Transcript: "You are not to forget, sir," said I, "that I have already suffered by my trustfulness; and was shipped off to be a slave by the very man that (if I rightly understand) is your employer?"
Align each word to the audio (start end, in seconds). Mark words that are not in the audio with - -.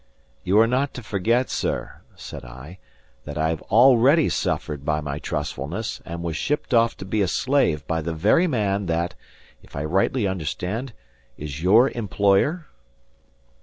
"You 0.43 0.57
are 0.57 0.65
not 0.65 0.95
to 0.95 1.03
forget, 1.03 1.47
sir," 1.51 2.01
said 2.15 2.43
I, 2.43 2.79
"that 3.25 3.37
I 3.37 3.49
have 3.49 3.61
already 3.61 4.29
suffered 4.29 4.83
by 4.83 4.99
my 4.99 5.19
trustfulness; 5.19 6.01
and 6.03 6.23
was 6.23 6.35
shipped 6.35 6.73
off 6.73 6.97
to 6.97 7.05
be 7.05 7.21
a 7.21 7.27
slave 7.27 7.85
by 7.85 8.01
the 8.01 8.15
very 8.15 8.47
man 8.47 8.87
that 8.87 9.13
(if 9.61 9.75
I 9.75 9.83
rightly 9.83 10.25
understand) 10.25 10.93
is 11.37 11.61
your 11.61 11.91
employer?" 11.91 12.65